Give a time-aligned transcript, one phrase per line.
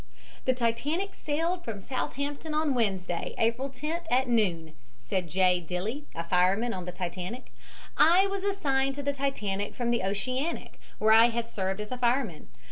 [0.45, 5.59] "The Titanic sailed from Southampton on Wednesday, April 10th, at noon," said J.
[5.63, 7.53] Dilley, fireman on the Titanic.
[7.97, 11.99] "I was assigned to the Titanic from the Oceanic, where I had served as a
[11.99, 12.47] fireman.